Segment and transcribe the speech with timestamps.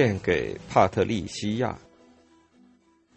[0.00, 1.78] 献给帕特利西亚。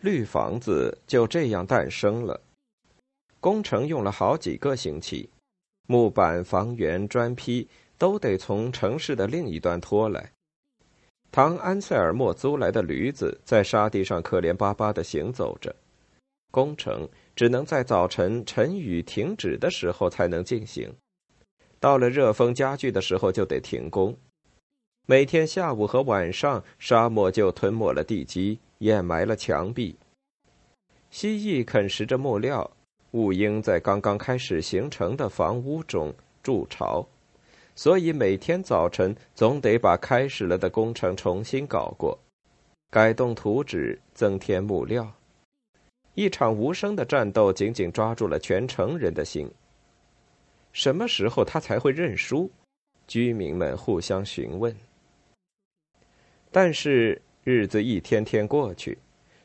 [0.01, 2.37] 绿房子就这样诞生了。
[3.39, 5.29] 工程用了好几个星期，
[5.87, 7.65] 木板、房源、砖坯
[7.97, 10.29] 都得从城市的另一端拖来。
[11.31, 15.73] 唐·安塞尔莫租来的驴子在沙地上可怜巴巴的行走着。
[16.51, 20.93] 工程只能在早晨晨雨停止的时候才能进行，
[21.79, 24.13] 到了热风加剧的时候就得停工。
[25.05, 29.93] 每天下午和晚上，沙漠就吞没了地基，掩埋了墙壁。
[31.12, 32.71] 蜥蜴啃食着木料，
[33.12, 37.05] 雾鹰在刚刚开始形成的房屋中筑巢，
[37.76, 42.18] 所以每天早晨总得把开始了的工程重新搞过，
[42.90, 45.12] 改动图纸，增添木料。
[46.13, 49.51] 一场无声的战斗紧紧抓住了全城人的心。
[50.71, 52.49] 什么时候他才会认输？
[53.05, 54.74] 居民们互相询问。
[56.54, 58.99] 但是日子一天天过去，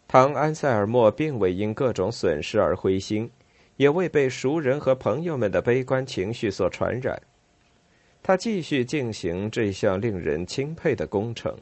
[0.06, 3.30] 唐·安塞尔莫并未因各种损失而灰心，
[3.78, 7.18] 也未被熟人和朋友们的悲观情绪所传染。
[8.22, 11.56] 他继续进行这项令人钦佩的工程。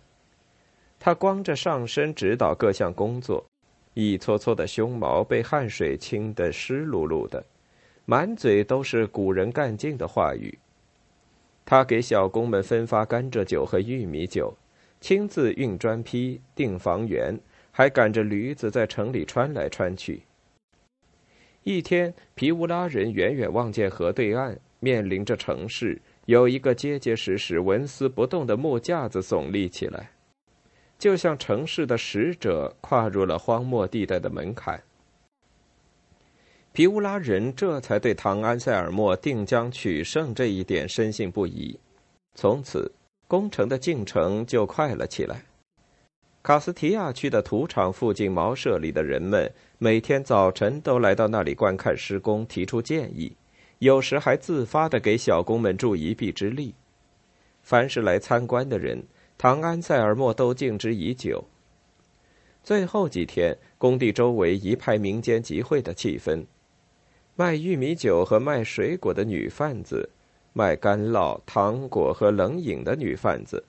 [0.98, 3.46] 他光着上身指导各项工作，
[3.94, 7.46] 一撮撮的胸毛被汗水浸得湿漉漉的，
[8.04, 10.58] 满嘴都是古人干劲的话语。
[11.64, 14.52] 他给小工们分发甘蔗酒和玉米酒。
[15.06, 17.38] 亲自运砖坯、订房源，
[17.70, 20.22] 还赶着驴子在城里穿来穿去。
[21.62, 30.10] 一天，皮乌拉人远远望见河对岸，面临着城市，有一个结结实实、纹丝不动的木架子耸立起来，
[30.98, 34.82] 就像城市的使者跨入了荒漠地带的门槛。
[36.72, 41.78] 皮乌拉人这才对唐安塞尔莫定将取胜这一点深信不疑，
[42.34, 42.90] 从此。
[43.28, 45.42] 工程的进程就快了起来。
[46.42, 53.36] 卡斯提亚区的土场附近茅舍里的人们，每天早晨都来到那里观看施工，提出建议，
[53.80, 56.74] 有时还自发的给小工们助一臂之力。
[57.62, 59.02] 凡是来参观的人，
[59.36, 61.44] 唐安塞尔莫都敬之已久。
[62.62, 66.46] 最后几天，工地周围一派民间集会的气氛，
[67.34, 70.10] 卖玉米酒和卖水果的女贩子。
[70.58, 73.62] 卖干酪、糖果和冷饮的女贩子，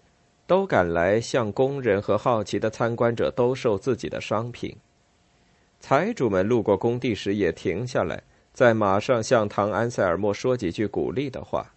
[0.48, 4.74] 都赶来向工人和好奇的参观者兜售自己的商品。
[5.82, 11.74] 财主们路过工地时也停下来，在马上向唐·安塞尔莫说几句鼓励的话。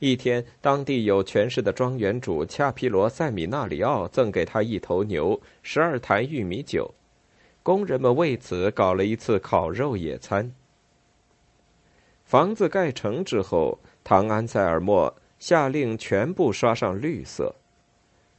[0.00, 6.92] 一天，当地有权势的庄园主恰皮罗·塞米纳里奥赠给他一头牛、十二坛玉米酒，
[7.62, 10.52] 工人们为此搞了一次烤肉野餐。
[12.26, 13.78] 房子盖成之后。
[14.08, 17.52] 唐安塞尔莫下令全部刷上绿色。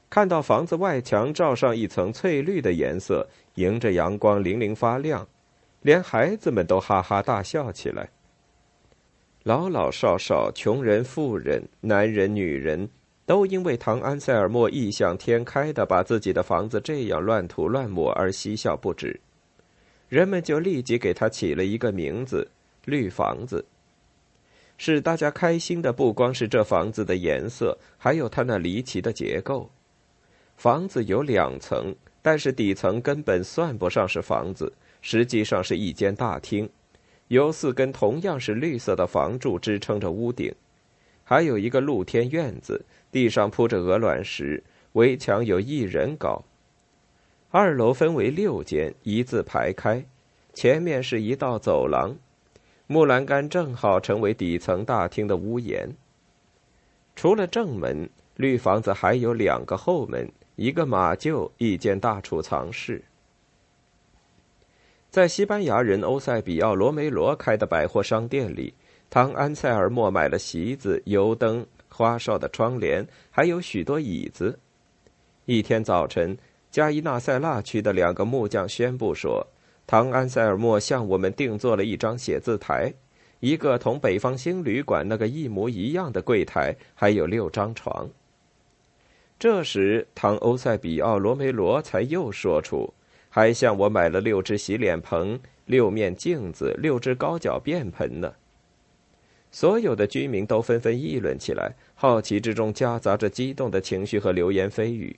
[0.10, 5.28] 看到房子外墙罩上一层翠绿的颜色，迎着阳光粼粼发亮，
[5.82, 8.08] 连孩子们都哈哈大笑起来。
[9.44, 12.90] 老老少少、穷人、富人、男人、女人，
[13.26, 19.20] 都因为唐安塞尔莫异想天开的把自己的房子这样乱涂乱抹而嬉笑不止。
[20.08, 22.50] 人们就立即给他起了一个名字——
[22.86, 23.66] 绿房子。
[24.78, 29.70] 使大家开心的不光是这房子的颜色，还有它那离奇的结构。
[30.56, 36.70] 房子有两层，但是底层根本算不上是房子，实际上是一间大厅，
[37.28, 40.54] 由四根同样是绿色的房柱支撑着屋顶，
[41.24, 44.64] 还有一个露天院子，地上铺着鹅卵石，
[44.94, 46.44] 围墙有一人高。
[47.50, 50.06] 二楼分为六间，一字排开，
[50.54, 52.16] 前面是一道走廊。
[52.88, 55.94] 木栏杆正好成为底层大厅的屋檐。
[57.16, 63.04] 除了正门，绿房子还有两个后门，一个马厩，一间大储藏室。
[65.10, 68.74] 在西班牙人欧塞比奥·罗梅罗开的百货商店里，
[69.10, 74.58] 唐·安塞尔莫买了席子、油灯、花哨的窗帘，还有许多椅子。
[75.46, 76.38] 一天早晨，
[76.72, 79.46] 加伊纳塞拉区的两个木匠宣布说。
[79.88, 82.94] 唐·安塞尔莫向我们定做了一张写字台，
[83.40, 88.10] 一个同北方星旅馆那个一模一样的柜台，还有六张床。
[89.40, 92.94] 这时，唐欧塞比奥罗梅罗才又说出，
[93.30, 98.34] 还向我买了六只洗脸盆、六面镜子、六只高脚便盆呢。
[99.50, 105.18] 所有的居民都纷纷议论起来，好奇之中夹杂着激动的情绪和流言蜚语。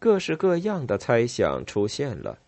[0.00, 2.38] 各式各样的猜想出现了，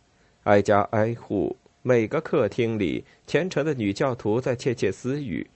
[0.50, 5.48] 挨家挨户，每个客厅里，虔诚的女教徒在窃窃私语，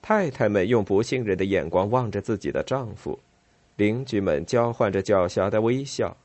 [0.00, 3.18] 太太们用不信任的眼光望着自己的丈夫。
[3.74, 6.16] 邻居们交换着狡黠的微笑。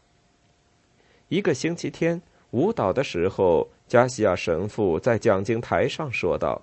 [1.30, 2.22] 一个星期天
[2.52, 6.62] 舞蹈的时候，加西亚神父在讲经台上说道：“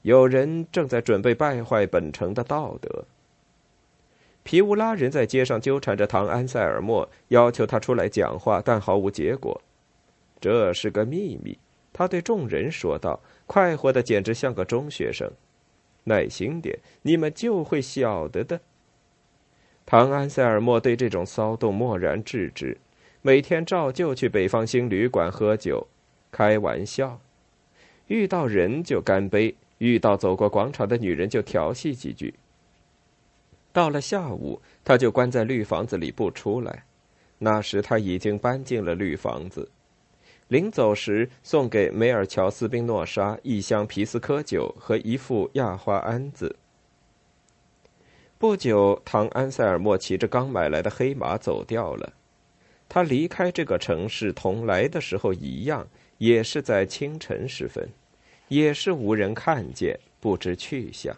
[0.00, 3.04] 有人正在准备败坏本城的道德。”
[4.44, 9.60] 皮乌拉人在街上纠缠着唐安塞尔莫，要求他出来讲话，但毫无结果。
[10.40, 11.58] 这是个秘密，
[11.92, 15.30] 他对众人说道，快活的简直像个中学生。
[16.04, 18.60] 耐心点，你们就会晓得的。
[19.84, 22.78] 唐安塞尔莫对这种骚动漠然置之，
[23.20, 25.86] 每天照旧去北方星旅馆喝酒，
[26.30, 27.20] 开玩笑，
[28.06, 32.34] 遇到人就干杯，遇到走过广场的女人就调戏几句。
[33.72, 36.84] 到了下午，他就关在绿房子里不出来。
[37.38, 39.70] 那时他已经搬进了绿房子。
[40.48, 46.56] 临走时，送给梅尔乔斯宾诺莎一箱皮斯科酒和一副亚花鞍子。
[48.38, 52.12] 不久，唐安塞尔莫骑着刚买来的黑马走掉了。
[52.88, 55.86] 他离开这个城市，同来的时候一样，
[56.16, 57.86] 也是在清晨时分，
[58.48, 61.14] 也是无人看见，不知去向。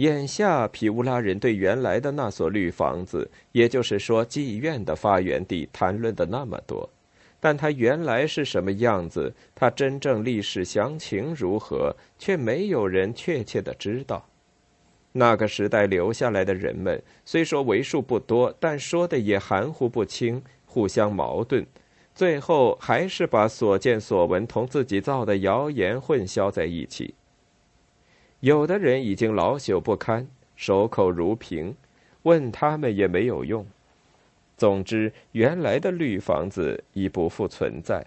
[0.00, 6.88] 眼下，皮乌拉人对原来的那所绿房子，也就是说妓院的发源地，谈论的那么多。
[7.38, 9.30] 但他原来是什么样子？
[9.54, 11.94] 他真正历史详情如何？
[12.18, 14.24] 却没有人确切的知道。
[15.12, 21.66] 那个时代留下来的人们，虽说为数不多，但说的也含糊不清，互相矛盾，
[22.14, 27.14] 最后还是把所见所闻同自己造的谣言混淆在一起。
[28.40, 30.26] 有的人已经老朽不堪，
[30.56, 31.74] 守口如瓶，
[32.22, 33.66] 问他们也没有用。
[34.56, 38.06] 总之，原来的绿房子已不复存在。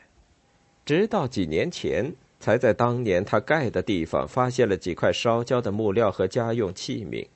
[0.85, 7.27] 直到几年前，才在当年他盖的地方发现了几块烧焦的木料和家用器皿。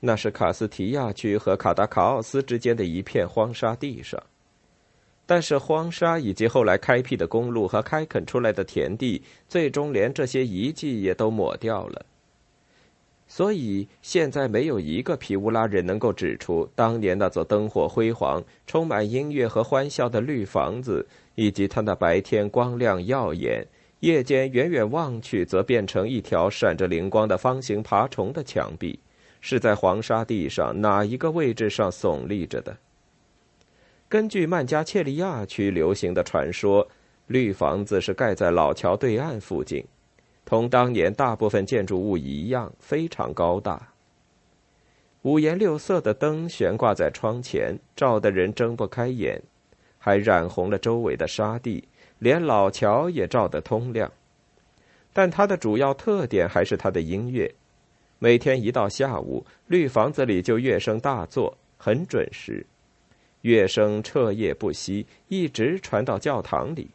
[0.00, 4.22] 那是卡斯提亚区和卡达卡奥斯之间的一片荒沙地上。
[5.24, 12.06] 但是，荒沙以及后来开辟的公路和开垦出来的田地，最终连这些遗迹也都抹掉了。
[13.28, 23.66] 所以现在没有一个皮乌拉人能够指出当年那座灯火辉煌、充满音乐和欢笑的绿房子，以及它那白天光亮耀眼、
[24.00, 28.98] 夜间远远望去则变成一条闪着灵光的方形爬虫的墙壁，
[29.40, 32.76] 是在黄沙地上哪一个位置上耸立着的。
[34.08, 36.86] 根据曼加切利亚区流行的传说，
[37.26, 39.84] 绿房子是盖在老桥对岸附近。
[40.46, 43.88] 同当年大部分建筑物一样，非常高大。
[45.22, 49.42] 五颜六色的灯悬挂在窗前，照得人睁不开眼，
[49.98, 51.88] 还染红了周围的沙地，
[52.20, 54.10] 连老桥也照得通亮。
[55.12, 57.52] 但它的主要特点还是它的音乐。
[58.20, 62.64] 每天一到下午，绿房子里就乐声大作，很准时，
[63.40, 66.88] 乐声彻夜不息，一直传到教堂里。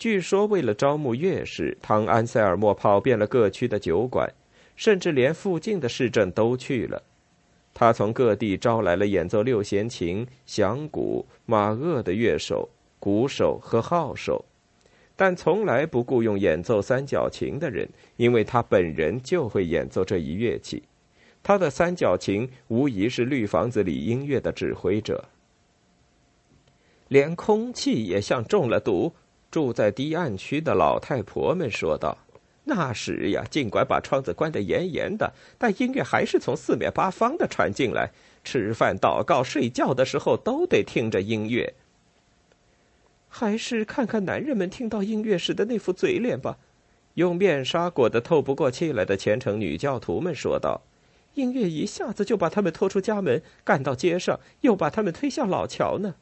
[0.00, 4.32] 据说，为了招募乐师，唐安塞尔莫跑遍了各区的酒馆，
[4.74, 7.02] 甚至连附近的市镇都去了。
[7.74, 12.66] 他从各地招来了演奏六弦琴、响鼓、马勒的乐手、
[12.98, 14.42] 鼓手和号手，
[15.16, 20.82] 但从来不雇佣演奏三角琴的人，因为他本人就会演奏这一乐器。
[21.42, 25.22] 他的三角琴无疑是绿房子里音乐的指挥者。
[27.08, 29.12] 连空气也像中了毒。
[29.50, 32.18] 住在堤岸区的老太婆们说道
[32.64, 38.10] ：“那时呀，尽管把窗子关得严严的，但音乐还是从四面八方的传进来。
[38.44, 41.74] 吃饭、祷告、睡觉的时候，都得听着音乐。
[43.28, 46.58] 还是看看男人们听到音乐时的那副嘴脸吧。”
[47.14, 50.82] 用面纱裹得透不过气来的虔诚女教徒们说道
[51.34, 56.14] ：“音乐一下子就把他们拖出家门，赶到街上，又把他们推向老桥呢。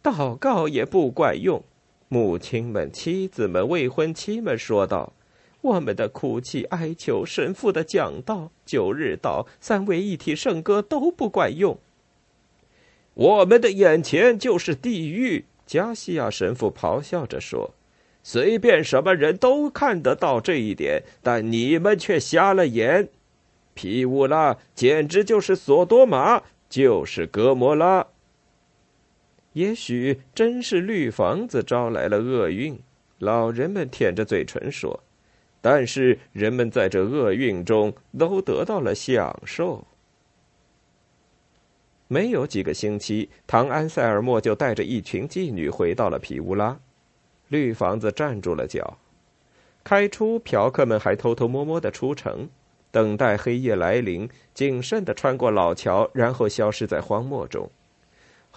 [0.00, 1.64] 祷告也不管用。”
[2.08, 5.12] 母亲们、妻子们、未婚妻们说道
[5.60, 11.78] ：“我们的哭泣、哀求、神父的讲道、九日祷、三位一体圣歌都不管用。
[13.14, 17.74] 我们的眼前就是地狱。”加西亚神父咆哮着说
[18.24, 23.10] ：“随便什么人都看得到这一点，但你们却瞎了眼。”
[23.74, 28.06] 皮乌拉简直就是索多玛，就是哥摩拉。
[29.58, 32.78] 也许真是绿房子招来了厄运，
[33.18, 35.02] 老人们舔着嘴唇说。
[35.60, 39.84] 但是人们在这厄运中都得到了享受。
[42.06, 46.78] 没有几个星期，唐安塞尔莫就带着一群妓女回到了皮乌拉。
[47.48, 48.96] 绿房子站住了脚。
[49.82, 52.48] 开出，嫖客们还偷偷摸摸的出城，
[52.92, 57.68] 等待黑夜来临，谨慎的穿过老桥，然后消失在荒漠中。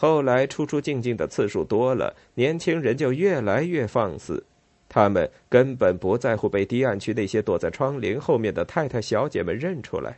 [0.02, 4.44] 后来出出进进的次数多了，年轻人就越来越放肆。
[4.90, 10.18] 他们根本不在乎被堤岸区那些躲在窗棂后面的太太小姐们认出来。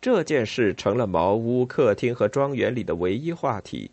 [0.00, 3.90] 这件事成了茅屋、客厅和庄园里的唯一话题。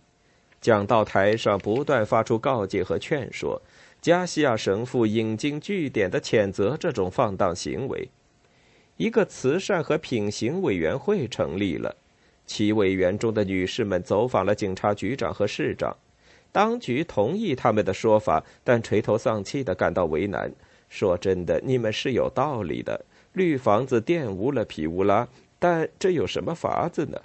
[0.61, 3.61] 讲道台上不断发出告诫和劝说，
[3.99, 8.07] 加西亚神父引经据典的谴责这种放荡行为。
[8.95, 11.97] 一个慈善和品行委员会成立了，
[12.45, 15.95] 其委员中的女士们走访了警察局长和市长，
[16.51, 20.51] 当局同意他们的说法，但垂头丧气的感到为难。
[20.89, 25.27] 说真的，你们是有道理的，绿房子玷污了皮乌拉。
[25.57, 27.21] 但这有什么法子呢？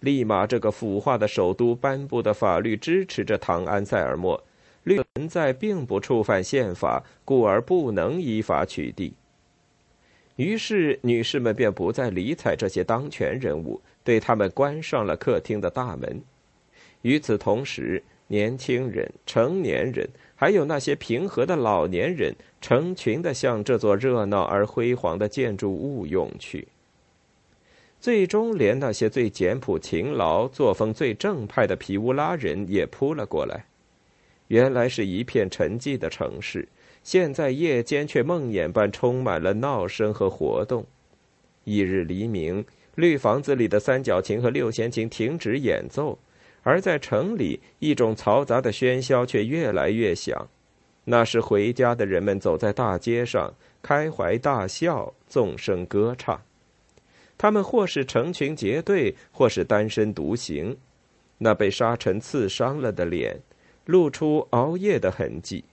[0.00, 4.42] 利马这个腐化的首都颁布的法律支持着唐安塞尔莫，
[4.82, 9.12] 律存在并不触犯宪法，故而不能依法取缔。
[10.36, 16.20] 于是女士们便不再理睬这些当权人物，对他们关上了客厅的大门。
[17.02, 26.66] 与此同时，年轻人、成年人，还有那些平和的老年人，成群的向这座热闹而辉煌的建筑物涌去。
[28.00, 33.64] 最终，连那些最简朴、勤劳、作风最正派的皮乌拉人也扑了过来。
[34.48, 36.68] 原来是一片沉寂的城市，
[37.04, 40.84] 现在夜间却梦魇般充满了闹声和活动。
[41.64, 46.18] 一日黎明，绿房子里的三角琴和六弦琴停止演奏，
[46.62, 50.48] 而在城里，一种嘈杂的喧嚣却越来越响。
[51.04, 56.40] 那是回家的人们走在大街上，开怀大笑，纵声歌唱。
[57.36, 60.74] 他们或是成群结队，或是单身独行。
[61.36, 63.38] 那被沙尘刺伤了的脸，
[63.84, 65.64] 露出熬夜的痕迹。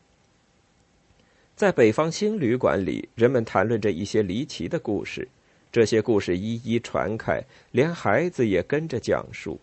[1.62, 5.28] 在北方新旅馆里，人们谈论着一些离奇的故事。
[5.72, 7.40] 这些故事一一传开，
[7.70, 9.60] 连孩子也跟着讲述。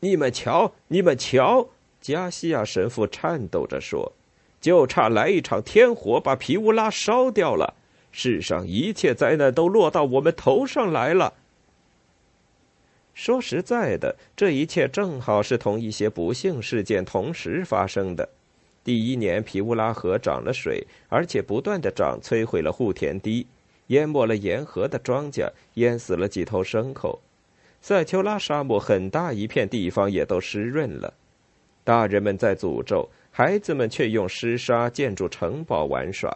[0.00, 1.70] 你们瞧，你们瞧！
[2.02, 4.12] 加西亚神父颤抖着说
[4.60, 7.72] ：“就差来一场天火，把皮乌拉烧掉了。”
[8.12, 11.32] 世上一切灾难都落到我们头上来了。
[13.14, 18.28] 说实在的，这一切正好是同一些不幸事件同时发生的。
[18.84, 23.46] 第一年，皮乌拉河涨了水，而且不断的涨，摧毁了护田堤，
[23.86, 27.18] 淹没了沿河的庄稼，淹死了几头牲口。
[27.80, 31.14] 塞丘拉沙漠很大一片地方也都湿润了。
[31.82, 36.34] 大人们在诅咒，孩子们却用湿沙建筑城堡玩耍。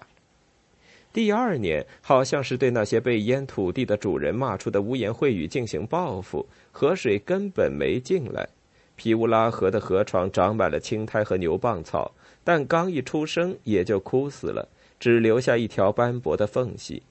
[1.12, 8.48] 第二年，好像是对那些被淹土地的主人骂出的污言秽语进行报复，河水根本没进来。
[8.94, 12.12] 皮乌拉河的河床长满了青苔和牛蒡草，
[12.48, 14.66] 但刚一出生也就枯死了，
[14.98, 17.02] 只留下一条斑驳的缝隙。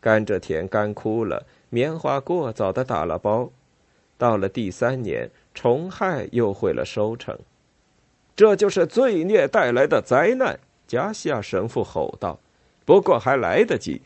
[0.00, 3.50] 甘蔗田干枯了，棉花过早的打了包。
[4.16, 7.38] 到了第三年，虫害又毁了收成。
[8.34, 10.58] 这就是罪孽带来的灾难！
[10.86, 12.38] 加西亚神父吼道。
[12.86, 14.00] 不过还来得及，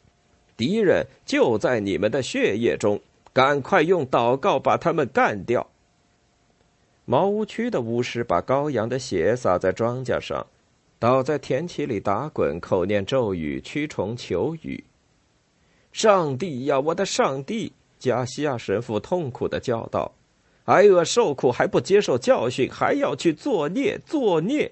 [0.57, 3.01] 敌人就在你们的血液中，
[3.33, 5.69] 赶快用祷告把他们干掉。
[7.05, 10.45] 茅屋区的巫师把羔羊的血洒在庄稼上，
[11.03, 14.85] 倒在田畦里打滚，口念咒语驱虫求雨。
[15.91, 17.73] 上帝呀，我的上帝！
[17.99, 20.13] 加西亚神父痛苦的叫道
[20.67, 24.71] ：“挨饿受苦还不接受教训，还要去作孽，作孽！”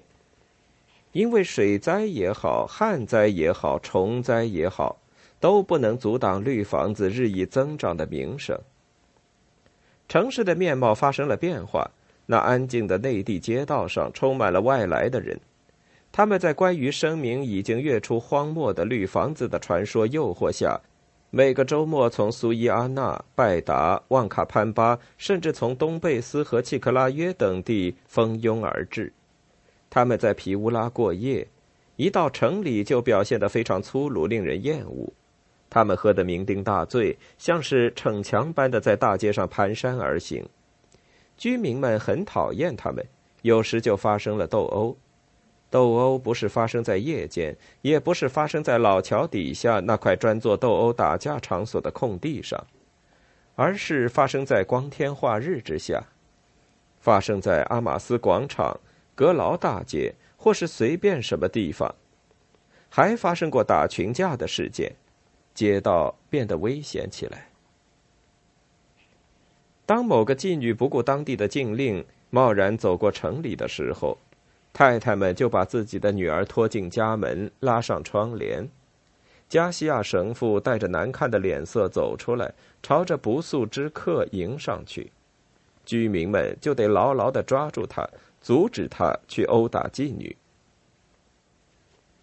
[1.11, 5.01] 因为水灾也好，旱灾也好，虫灾也好，
[5.41, 8.57] 都不能阻挡绿房子日益增长的名声。
[10.07, 11.91] 城市的面貌发生了变化，
[12.25, 15.37] 那安静的内地街道上充满了外来的人，
[16.11, 20.79] 他们在关于声明已经跃出荒漠的绿房子的传说诱惑下，
[21.29, 29.13] 每个周末从苏伊阿纳、拜达、旺卡潘巴，甚至从东贝斯和契克拉约等地蜂拥而至。
[29.89, 31.47] 他们在皮乌拉过夜，
[31.95, 35.13] 一到城里就表现得非常粗鲁，令人厌恶。
[35.69, 40.45] 他们喝得酩酊大醉，像是逞强般的在大街上蹒跚而行。
[41.37, 43.05] 居民们很讨厌他们，
[43.43, 44.97] 有时就发生了斗殴。
[45.71, 52.67] 斗殴不是发生在夜间，也不是发生在老桥底下那块专做斗殴打架场所的空地上，
[53.55, 56.03] 而是发生在光天化日之下，
[56.99, 58.79] 发生在阿马斯广场、
[59.15, 61.95] 格劳大街或是随便什么地方。
[62.89, 64.93] 还发生过打群架的事件，
[65.53, 67.47] 街道变得危险起来。
[69.85, 74.17] 当某个妓女不顾当地的禁令，贸然走过城里的时候，
[74.73, 78.67] 太太们就把自己的女儿拖进家门，拉上窗帘。
[79.49, 85.11] 加西亚神父带着难看的脸色走出来，朝着不速之客迎上去。
[85.85, 88.07] 居民们就得牢牢的抓住他，
[88.39, 90.33] 阻止他去殴打妓女。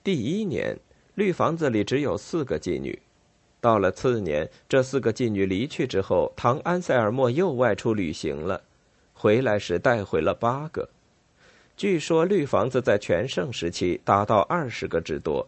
[0.03, 0.75] 第一年，
[1.17, 2.99] 绿房子里只有四个妓女。
[3.61, 8.63] 到了次年，这四个妓女离去之后，唐安塞尔莫又外出旅行了，
[9.13, 10.89] 回来时带回了八个。
[11.79, 15.47] 据说绿房子在全盛时期达到二十个之多，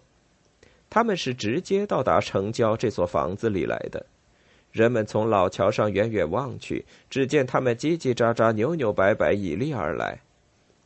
[0.89, 4.07] 他们是直接到达城郊这所房子里来的。
[4.71, 10.21] 人们从老桥上远远望去，只见他们叽叽喳喳、扭扭摆摆倚立而来。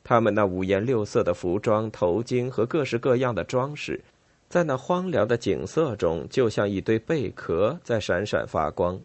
[0.03, 4.01] 他们那五颜六色的服装、头巾和各式各样的装饰，
[4.49, 8.99] 在那荒凉的景色中，就像一堆贝壳在闪闪发光。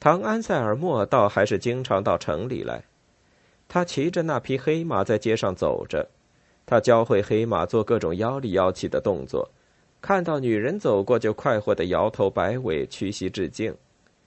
[0.00, 2.82] 唐安塞尔莫倒还是经常到城里来。
[3.72, 6.06] 他骑着那匹黑马在街上走着，
[6.66, 9.50] 他教会黑马做各种妖里妖气的动作，
[9.98, 13.74] 看到女人走过就快活的摇头摆尾屈膝致敬，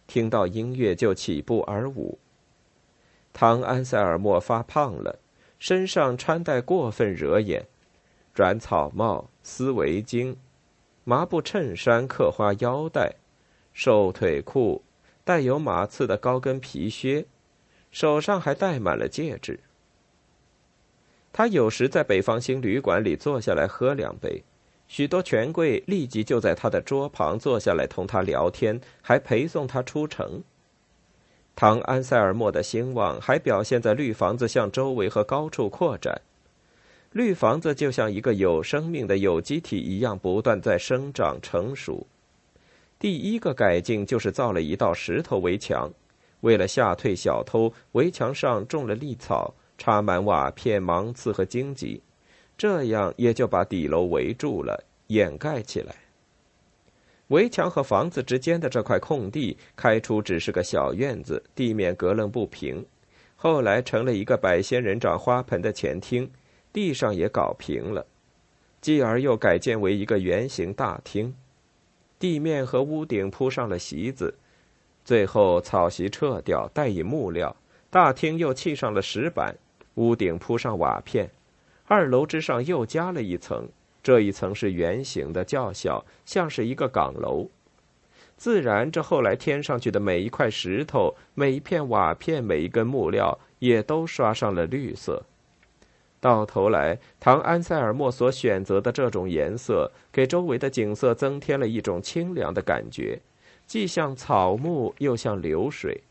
[0.08, 2.18] 听到音乐就起步而舞。
[3.34, 5.20] 唐安塞尔莫发胖了，
[5.60, 7.64] 身上穿戴过分惹眼，
[8.34, 10.36] 转草帽、丝围巾、
[11.04, 13.14] 麻布衬衫、刻花腰带、
[13.74, 14.82] 瘦腿裤、
[15.24, 17.28] 带有马刺的高跟皮靴。
[17.96, 19.58] 手上还戴满了戒指。
[21.32, 24.44] 他有时在北方星旅馆里坐下来喝两杯，
[24.90, 30.44] 许多权贵立即就在他的桌旁坐下来同他聊天，还陪送他出城。
[31.56, 36.22] 唐安塞尔莫的兴旺还表现在绿房子向周围和高处扩展。
[37.14, 42.06] 绿房子就像一个有生命的有机体一样，不断在生长成熟。
[43.00, 45.94] 第一个改进就是造了一道石头围墙。
[46.42, 52.02] 为了吓退小偷，围墙上种了利草，插满瓦片、芒刺和荆棘，
[52.58, 55.96] 这样也就把底楼围住了，掩盖起来。
[57.30, 62.86] 围墙和房子之间的这块空地，开出只是个小院子，地面隔楞不平，
[63.36, 66.30] 后来成了一个摆仙人掌花盆的前厅，
[66.72, 68.06] 地上也搞平了，
[68.80, 71.34] 继而又改建为一个圆形大厅，
[72.20, 74.36] 地面和屋顶铺上了席子。
[75.06, 77.56] 最后，草席撤掉，带以木料。
[77.92, 79.56] 大厅又砌上了石板，
[79.94, 81.30] 屋顶铺上瓦片。
[81.86, 83.70] 二楼之上又加了一层，
[84.02, 87.48] 这一层是圆形的，较小，像是一个岗楼。
[88.36, 95.24] 自然，这后来添上去的每一块石头、每一片瓦片、每一根木料，也都刷上了绿色。
[96.20, 103.22] 到头来，唐安塞尔莫所选择的这种颜色，给周围的景色增添了一种清凉的感觉。
[103.68, 106.02] 既像草木，又像流水。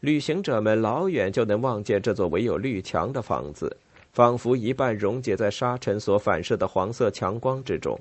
[0.00, 3.76] 旅行者们老远就能望见这座唯有绿墙的房子，
[4.12, 7.98] 仿佛一半溶解在沙尘所反射的黄色强光之中。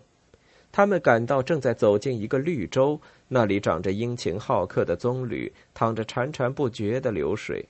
[0.71, 7.67] 他们感到正在走进一个绿洲，那里长着殷勤好客的棕榈，淌着潺潺不绝的流水。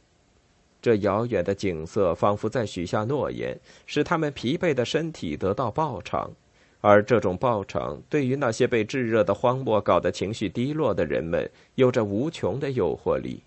[0.82, 6.32] 这遥远的景色仿佛在许下诺言，使他们疲惫的身体得到报偿。
[6.82, 13.44] 而这种报偿，对于那些被炙热的荒漠搞得情绪低落的人们，有着无穷的诱惑力。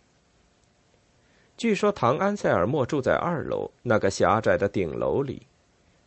[1.57, 5.43] 据说唐安塞尔莫住在二楼那个狭窄的顶楼里，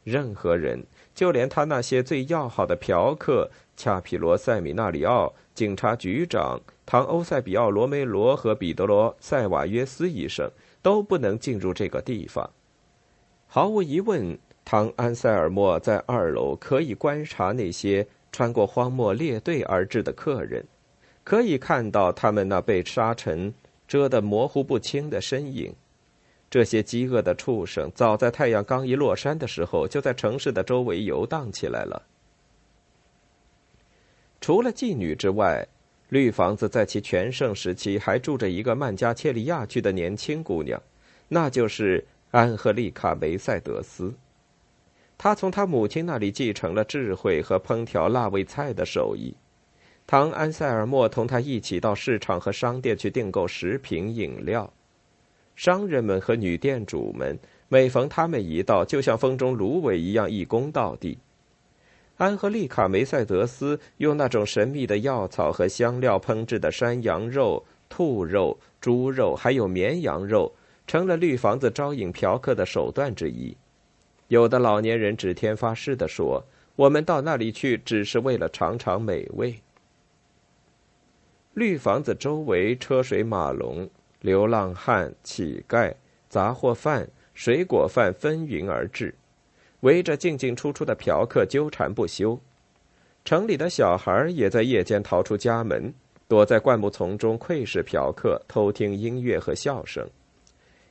[0.05, 10.49] 任何人，就连他那些最要好的嫖客——恰皮罗塞米纳里奥、警察局长唐欧塞比奥罗梅罗和彼得罗塞瓦约斯医生，
[10.81, 12.49] 都不能进入这个地方。
[13.47, 14.39] 毫无疑问。
[14.69, 20.62] 唐安塞尔莫在二楼可以观察那些穿过荒漠列队而至的客人，
[21.23, 23.53] 可以看到他们那被沙尘
[23.88, 25.73] 遮得模糊不清的身影。
[26.49, 32.06] 这些饥饿的畜生早在太阳刚一落山的时候，就在城市的周围游荡起来了。
[34.41, 35.65] 除了妓女之外，
[36.10, 40.77] 绿房子在其全盛时期还住着一个曼加切利亚区的年轻姑娘，
[41.30, 44.13] 那就是安赫丽卡·梅赛德斯。
[45.17, 49.36] 他从他母亲那里继承了智慧和烹调辣味菜的手艺。
[50.06, 54.71] 唐安塞尔莫同他一起到市场和商店去订购食品饮料。
[55.56, 61.17] 商人们和女店主们每逢他们一到，就像风中芦苇一样一躬到底。
[62.17, 70.53] 安和丽卡·梅赛德斯用那种神秘的药草和香料烹制的山羊肉、兔肉、猪肉，还有绵羊肉，
[70.86, 73.58] 成了绿房子招引嫖客的手段之一。
[74.27, 76.43] 有的老年人指天发誓地说
[76.75, 79.55] ：“我们到那里去，只是为了尝尝美味。”
[81.55, 83.89] 绿房子周围车水马龙，
[84.21, 85.93] 流浪汉、乞丐、
[86.29, 89.13] 杂货贩、水果贩纷纭而至。
[89.81, 92.39] 围着进进出出的嫖客纠缠不休，
[93.23, 95.93] 城里的小孩也在夜间逃出家门，
[96.27, 100.03] 躲在灌木丛中窥视嫖客，偷听音乐和笑声；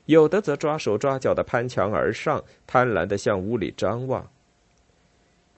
[0.07, 4.29] 有的则抓手抓脚的攀墙而上，贪婪的向屋里张望。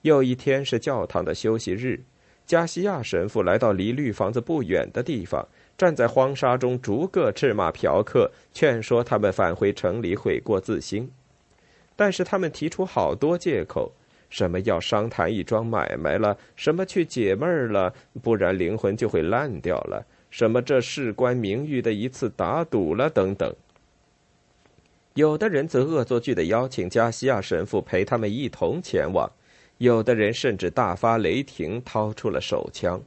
[0.02, 2.00] 又一天是教堂的休息日，
[2.46, 11.10] 加西亚神父来到离绿房子不远的地方，站在荒沙中逐个斥骂嫖客，劝说他们返回城里悔过自新。
[11.94, 13.92] 但是他们提出好多借口，
[14.30, 23.52] 什么要商谈一桩买卖了，什么去解闷儿了，不然灵魂就会烂掉了，什么这事关名誉的一次打赌了，等等。
[25.18, 29.28] 有的人则恶作剧的邀请加西亚神父陪他们一同前往，
[29.78, 33.02] 有的人甚至大发雷霆，掏出了手枪。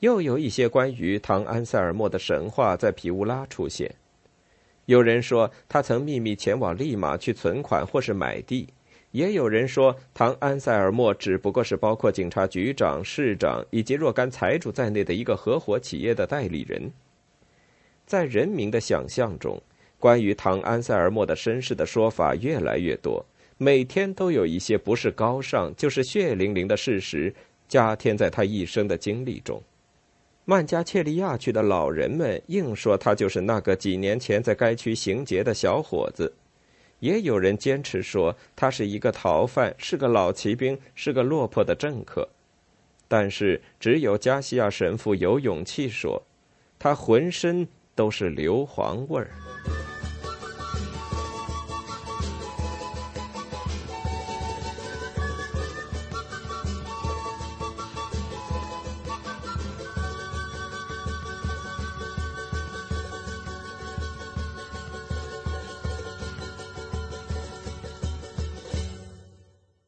[0.00, 3.94] 又有一些关于唐安塞尔莫的神话在皮乌拉出现。
[4.84, 8.68] 有人说他曾秘密前往利马去存款或是买地，
[9.12, 16.92] 也有人说唐安塞尔莫只不过是包括警察局长、市长以及若干财主在内的一个合伙企业的代理人。
[18.04, 19.62] 在人民的想象中，
[19.98, 23.24] 关于唐安塞尔莫的身世的说法越来越多，
[23.56, 27.34] 每天都有一些不是高尚就是血淋淋的事实
[27.66, 29.62] 加添在他一生的经历中。
[30.44, 36.32] 曼加切利亚区的老人们硬说他就是那个几年前在该区行劫的小伙子，
[37.00, 42.26] 也有人坚持说他是一个逃犯，是个老骑兵，是个落魄的政客。
[43.08, 46.22] 但是只有加西亚神父有勇气说，
[46.78, 49.28] 他浑身都是硫磺味儿。